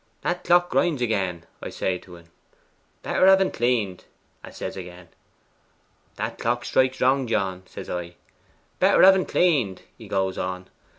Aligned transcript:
"That 0.21 0.43
clock 0.43 0.71
grinds 0.71 0.99
again," 1.03 1.45
I 1.61 1.69
say 1.69 1.99
to 1.99 2.17
en. 2.17 2.29
"Better 3.03 3.27
have 3.27 3.39
en 3.39 3.51
claned," 3.51 4.05
'a 4.43 4.51
says 4.51 4.75
again. 4.75 5.09
"That 6.15 6.39
clock 6.39 6.65
strikes 6.65 6.99
wrong, 7.01 7.27
John," 7.27 7.61
says 7.67 7.87
I. 7.87 8.15
"Better 8.79 9.03
have 9.03 9.13
en 9.13 9.27
claned," 9.27 9.83
he 9.99 10.07
goes 10.07 10.39
on. 10.39 10.69